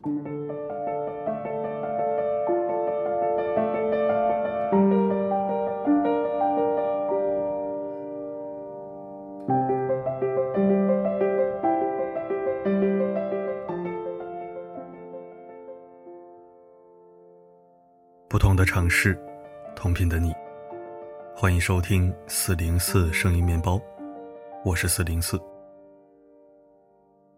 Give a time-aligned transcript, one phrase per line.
[0.00, 0.10] 不
[18.38, 19.18] 同的城市，
[19.74, 20.32] 同频的你，
[21.34, 23.80] 欢迎收听四零四声音面包，
[24.64, 25.36] 我是四零四。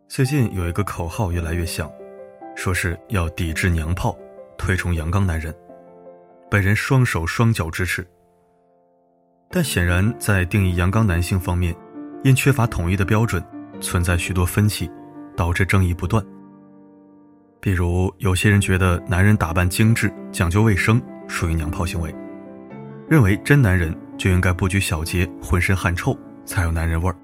[0.09, 1.91] 最近有一个口号越来越响，
[2.55, 4.17] 说是要抵制娘炮，
[4.59, 5.55] 推崇阳刚男人，
[6.51, 8.07] 本人双手双脚支持。
[9.51, 11.75] 但显然在定义阳刚男性方面，
[12.23, 13.43] 因缺乏统一的标准，
[13.81, 14.91] 存在许多分歧，
[15.37, 16.25] 导致争议不断。
[17.61, 22.15] 比如，有些人觉得男人打扮精致、讲究卫生属于娘炮行为，
[23.09, 27.17] 认为真男人就应该不拘小节、浑身汗臭才有男人味儿。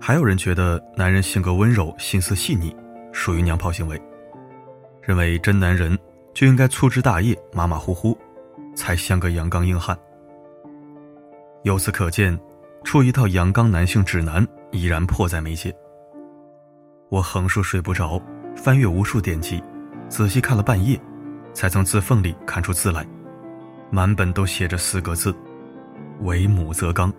[0.00, 2.74] 还有人觉得男人性格温柔、心思细腻
[3.12, 4.00] 属于娘炮行为，
[5.02, 5.98] 认为真男人
[6.34, 8.16] 就应该粗枝大叶、马马虎虎，
[8.74, 9.98] 才像个阳刚硬汉。
[11.64, 12.38] 由此可见，
[12.84, 15.74] 出一套阳刚男性指南已然迫在眉睫。
[17.08, 18.20] 我横竖睡不着。
[18.56, 19.62] 翻阅无数典籍，
[20.08, 21.00] 仔细看了半夜，
[21.54, 23.06] 才从字缝里看出字来，
[23.90, 25.34] 满本都写着四个字
[26.22, 27.10] ：“为母则刚。”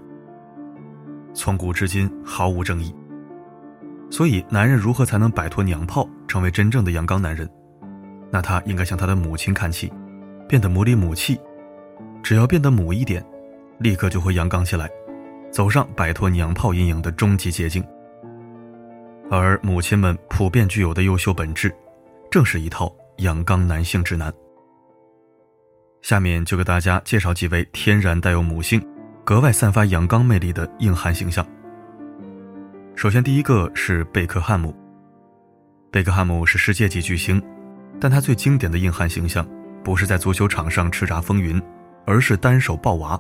[1.33, 2.93] 从古至今毫无争议。
[4.11, 7.49] 所以，男人如何才能摆脱娘炮，成为真正的阳刚男人？
[8.29, 9.91] 那他应该向他的母亲看齐，
[10.49, 11.39] 变得母里母气。
[12.21, 13.25] 只要变得母一点，
[13.79, 14.89] 立刻就会阳刚起来，
[15.49, 17.81] 走上摆脱娘炮阴影的终极捷径。
[19.29, 21.73] 而母亲们普遍具有的优秀本质，
[22.29, 24.31] 正是一套阳刚男性指南。
[26.01, 28.85] 下面就给大家介绍几位天然带有母性、
[29.23, 31.47] 格外散发阳刚魅力的硬汉形象。
[33.01, 34.71] 首先，第一个是贝克汉姆。
[35.89, 37.41] 贝克汉姆是世界级巨星，
[37.99, 39.43] 但他最经典的硬汉形象，
[39.83, 41.59] 不是在足球场上叱咤风云，
[42.05, 43.19] 而是单手抱娃。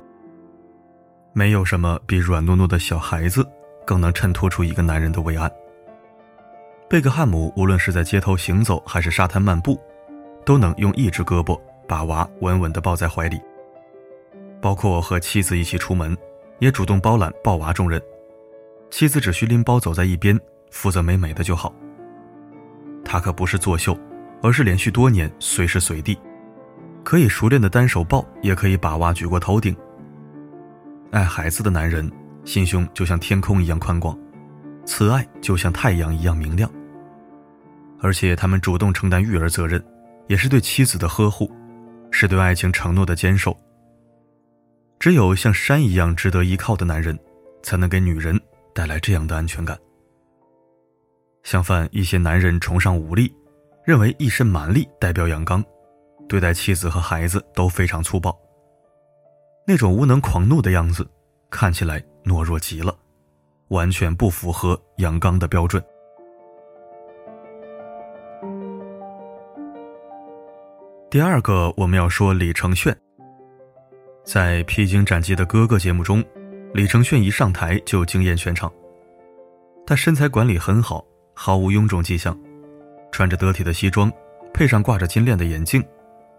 [1.33, 3.43] 没有什么比软糯糯的小孩子
[3.83, 5.51] 更能衬托出一个男人的伟岸。
[6.87, 9.81] 贝克汉姆无论是在街头行走还是沙滩漫步，
[10.45, 13.41] 都能用一只胳膊把娃稳稳地抱在怀里。
[14.61, 16.15] 包括和妻子一起出门，
[16.59, 17.99] 也主动包揽抱娃重任，
[18.91, 20.37] 妻子只需拎包走在一边，
[20.69, 21.73] 负责美美的就好。
[23.03, 23.97] 他可不是作秀，
[24.43, 26.19] 而是连续多年随时随地，
[27.03, 29.75] 可以熟练的单手抱，也可以把娃举过头顶。
[31.09, 32.09] 爱孩子的男人，
[32.43, 34.17] 心胸就像天空一样宽广，
[34.85, 36.69] 慈爱就像太阳一样明亮。
[38.01, 39.83] 而且他们主动承担育儿责任，
[40.27, 41.49] 也是对妻子的呵护，
[42.11, 43.57] 是对爱情承诺的坚守。
[44.99, 47.17] 只有像山一样值得依靠的男人，
[47.63, 48.39] 才能给女人
[48.73, 49.77] 带来这样的安全感。
[51.43, 53.33] 相反，一些男人崇尚武力，
[53.83, 55.63] 认为一身蛮力代表阳刚，
[56.29, 58.37] 对待妻子和孩子都非常粗暴。
[59.65, 61.07] 那种无能狂怒的样子，
[61.49, 62.95] 看起来懦弱极了，
[63.69, 65.83] 完全不符合阳刚的标准。
[71.09, 72.95] 第二个，我们要说李承铉。
[74.23, 76.23] 在《披荆斩棘的哥哥》节目中，
[76.73, 78.71] 李承铉一上台就惊艳全场。
[79.85, 82.37] 他身材管理很好，毫无臃肿迹象，
[83.11, 84.11] 穿着得体的西装，
[84.53, 85.83] 配上挂着金链的眼镜，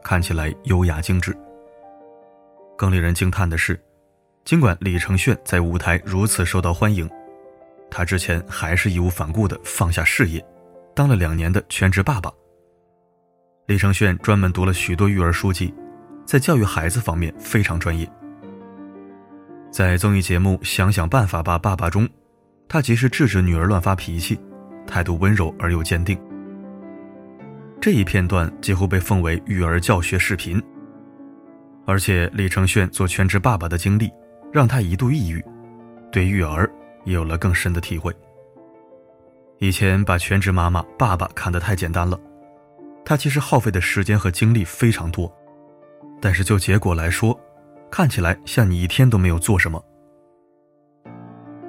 [0.03, 1.37] 看起来优雅精致。
[2.78, 3.78] 更令人惊叹的是，
[4.44, 7.09] 尽管李承铉在舞台如此受到欢迎，
[7.91, 10.43] 他之前还是义无反顾地放下事业，
[10.94, 12.32] 当了两年的全职爸爸。
[13.66, 15.75] 李承铉专门读了许多育儿书籍，
[16.25, 18.10] 在教育孩子方面非常专业。
[19.72, 22.06] 在综艺节目《想想办法吧，爸爸》中，
[22.69, 24.38] 他及时制止女儿乱发脾气，
[24.87, 26.21] 态度温柔而又坚定。
[27.81, 30.62] 这一片段几乎被奉为育儿教学视频。
[31.87, 34.12] 而且，李承铉做全职爸爸的经历，
[34.53, 35.43] 让他一度抑郁，
[36.12, 36.71] 对育儿
[37.06, 38.15] 也有了更深的体会。
[39.59, 42.21] 以前把全职妈妈、爸爸看得太简单了。
[43.06, 45.35] 他其实耗费的时间和精力非常多，
[46.20, 47.37] 但是就结果来说，
[47.93, 49.85] 看起来像你一天都没有做什么。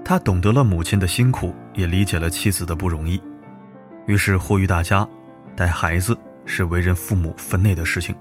[0.05, 3.21] 他懂得了母亲的辛苦，也理解了妻子的不容易，
[4.07, 5.05] 于是呼吁大家，
[5.53, 8.15] 带孩子是为人父母分内的事情。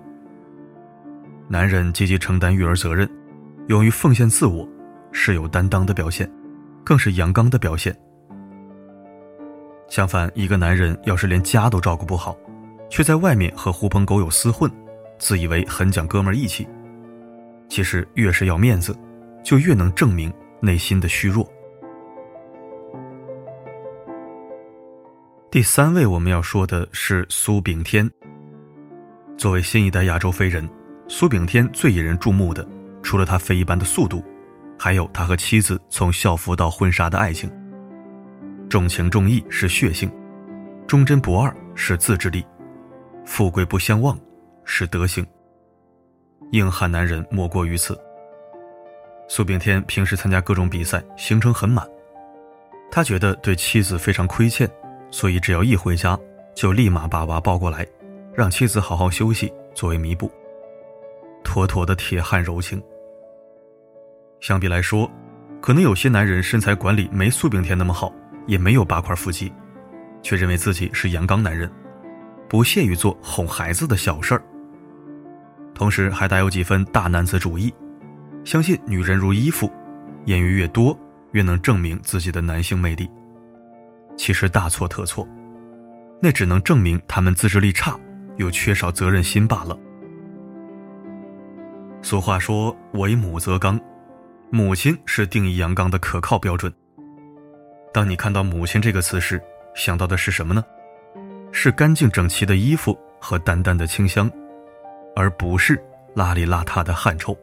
[1.47, 3.09] 男人积极承担育儿责任，
[3.69, 4.69] 勇于奉献自我，
[5.13, 6.29] 是有担当的表现，
[6.85, 7.97] 更是阳刚的表现。
[9.89, 12.37] 相反，一个男人要是连家都照顾不好，
[12.91, 14.69] 却在外面和狐朋狗友厮混，
[15.21, 16.67] 自以为很讲哥们义气。
[17.73, 18.95] 其实越是要面子，
[19.43, 20.31] 就越能证明
[20.61, 21.51] 内心的虚弱。
[25.51, 28.07] 第三位我们要说的是苏炳添。
[29.39, 30.69] 作为新一代亚洲飞人，
[31.09, 32.69] 苏炳添最引人注目的，
[33.03, 34.23] 除了他飞一般的速度，
[34.79, 37.51] 还有他和妻子从校服到婚纱的爱情。
[38.69, 40.13] 重情重义是血性，
[40.87, 42.45] 忠贞不二是自制力，
[43.25, 44.21] 富贵不相忘
[44.63, 45.27] 是德行。
[46.53, 47.99] 硬汉男人莫过于此。
[49.27, 51.87] 苏炳添平时参加各种比赛，行程很满。
[52.91, 54.71] 他觉得对妻子非常亏欠，
[55.11, 56.19] 所以只要一回家，
[56.55, 57.87] 就立马把娃抱过来，
[58.35, 60.31] 让妻子好好休息作为弥补。
[61.43, 62.83] 妥妥的铁汉柔情。
[64.41, 65.11] 相比来说，
[65.63, 68.13] 可能有些男人身材管理没苏炳添那么好，
[68.47, 69.51] 也没有八块腹肌，
[70.21, 71.73] 却认为自己是阳刚男人，
[72.47, 74.43] 不屑于做哄孩子的小事儿。
[75.75, 77.73] 同时还带有几分大男子主义，
[78.45, 79.73] 相信女人如衣服，
[80.27, 80.99] 艳遇越多，
[81.33, 83.11] 越能证明自己的男性魅力。
[84.17, 85.27] 其实大错特错，
[86.21, 87.99] 那只能证明他们自制力差，
[88.37, 89.77] 又缺少责任心罢了。
[92.03, 93.81] 俗话说“为母则刚”，
[94.51, 96.73] 母亲是定义阳刚的可靠标准。
[97.93, 99.41] 当你看到“母亲”这个词时，
[99.75, 100.63] 想到的是什么呢？
[101.53, 104.31] 是干净整齐的衣服和淡淡的清香。
[105.15, 105.83] 而不是
[106.15, 107.37] 邋里邋遢的汗臭，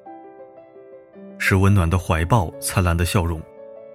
[1.38, 3.42] 是温暖的怀抱、灿烂的笑容，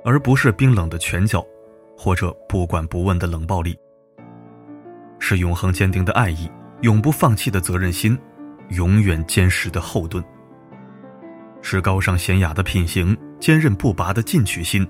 [0.05, 1.44] 而不是冰冷的拳脚，
[1.97, 3.79] 或者不管不问的冷暴力。
[5.19, 6.50] 是永恒坚定的爱意，
[6.82, 8.19] 永不放弃的责任心，
[8.71, 10.23] 永远坚实的后盾。
[11.62, 14.87] 是高尚娴雅的品行，坚韧不拔的进取心，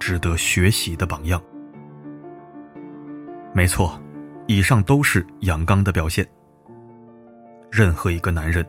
[0.00, 1.40] 值得学习的榜样。
[3.52, 4.00] 没错，
[4.46, 6.28] 以上都是阳刚的表现。
[7.70, 8.66] 任何一个男人，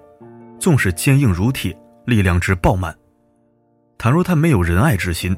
[0.59, 2.95] 纵使坚硬如铁，力量之爆满，
[3.97, 5.35] 倘若他没有仁爱之心，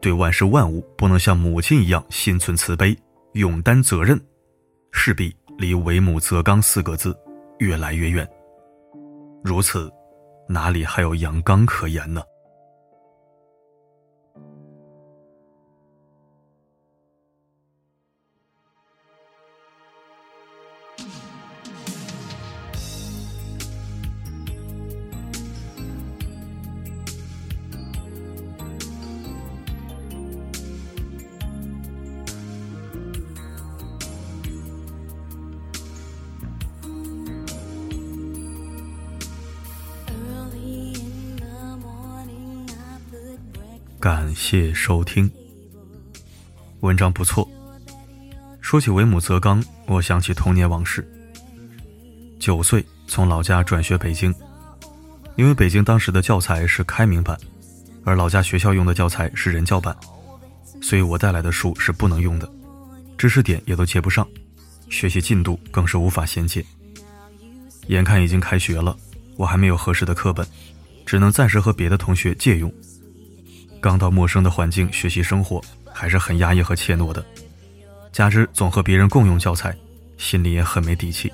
[0.00, 2.96] 对万事万物不能像母亲一样心存慈悲、
[3.32, 4.20] 勇担责任，
[4.92, 7.16] 势必离“为母则刚”四个字
[7.58, 8.28] 越来越远。
[9.44, 9.90] 如此，
[10.48, 12.22] 哪里还有阳刚可言呢？
[44.02, 45.30] 感谢收听。
[46.80, 47.48] 文章不错。
[48.60, 51.08] 说起为母则刚，我想起童年往事。
[52.40, 54.34] 九岁从老家转学北京，
[55.36, 57.38] 因为北京当时的教材是开明版，
[58.02, 59.96] 而老家学校用的教材是人教版，
[60.80, 62.52] 所以我带来的书是不能用的，
[63.16, 64.26] 知识点也都接不上，
[64.90, 66.64] 学习进度更是无法衔接。
[67.86, 68.96] 眼看已经开学了，
[69.36, 70.44] 我还没有合适的课本，
[71.06, 72.68] 只能暂时和别的同学借用。
[73.82, 75.60] 刚到陌生的环境学习生活，
[75.92, 77.22] 还是很压抑和怯懦的，
[78.12, 79.76] 加之总和别人共用教材，
[80.16, 81.32] 心里也很没底气。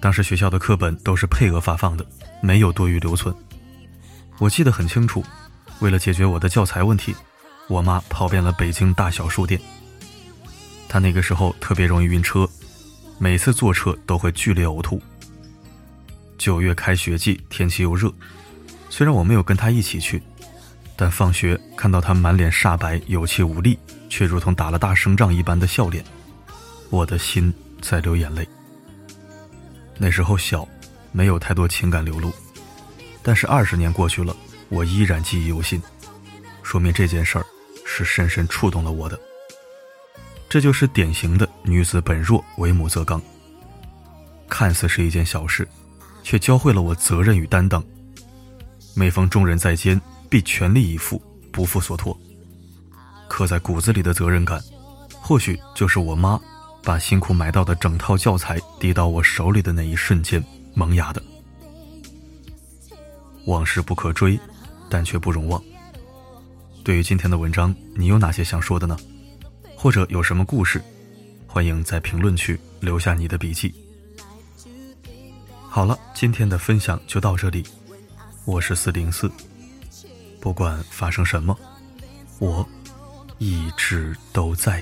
[0.00, 2.06] 当时学校的课本都是配额发放的，
[2.40, 3.34] 没有多余留存。
[4.38, 5.24] 我记得很清楚，
[5.80, 7.12] 为了解决我的教材问题，
[7.68, 9.60] 我妈跑遍了北京大小书店。
[10.88, 12.48] 她那个时候特别容易晕车，
[13.18, 15.02] 每次坐车都会剧烈呕吐。
[16.38, 18.14] 九月开学季，天气又热，
[18.88, 20.22] 虽然我没有跟她一起去。
[20.96, 26.02] 但放学看到他满脸煞白、有气无力，却如同打了大胜仗一般的笑脸，
[26.88, 28.48] 我的心在流眼泪。
[29.98, 30.66] 那时候小，
[31.12, 32.32] 没有太多情感流露，
[33.22, 34.34] 但是二十年过去了，
[34.70, 35.82] 我依然记忆犹新，
[36.62, 37.46] 说明这件事儿
[37.84, 39.20] 是深深触动了我的。
[40.48, 43.20] 这就是典型的女子本弱，为母则刚。
[44.48, 45.68] 看似是一件小事，
[46.22, 47.84] 却教会了我责任与担当。
[48.94, 50.00] 每逢重任在肩。
[50.36, 51.18] 必全力以赴，
[51.50, 52.14] 不负所托。
[53.26, 54.62] 刻在骨子里的责任感，
[55.08, 56.38] 或许就是我妈
[56.82, 61.22] 把辛苦买到的整套教材递到我手里的那一瞬间萌芽的。
[63.46, 64.38] 往事不可追，
[64.90, 65.58] 但却不容忘。
[66.84, 68.94] 对于今天的文章，你有哪些想说的呢？
[69.74, 70.82] 或者有什么故事？
[71.46, 73.74] 欢迎在评论区留下你的笔记。
[75.66, 77.64] 好了，今天的分享就到这里。
[78.44, 79.32] 我是四零四。
[80.46, 81.58] 不管发生什么，
[82.38, 82.64] 我
[83.38, 84.80] 一直都在。